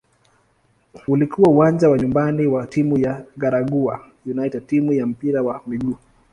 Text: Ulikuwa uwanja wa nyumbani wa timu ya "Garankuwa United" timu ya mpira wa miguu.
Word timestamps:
Ulikuwa 1.07 1.49
uwanja 1.51 1.89
wa 1.89 1.97
nyumbani 1.97 2.47
wa 2.47 2.67
timu 2.67 2.97
ya 2.97 3.25
"Garankuwa 3.37 4.05
United" 4.25 4.67
timu 4.67 4.93
ya 4.93 5.07
mpira 5.07 5.41
wa 5.43 5.61
miguu. 5.67 5.95